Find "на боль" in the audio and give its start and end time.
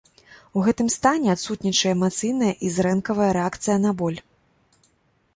3.85-4.17